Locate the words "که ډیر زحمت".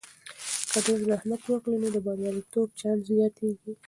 0.71-1.41